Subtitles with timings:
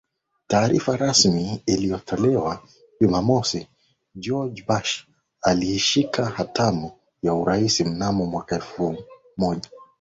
[0.47, 2.63] taarifa rasmi iliyotolewa
[3.01, 5.07] JumamosiGeorge Bush
[5.41, 6.91] alishika hatamu
[7.23, 8.97] ya urais mnamo mwaka elfu
[9.37, 9.69] moja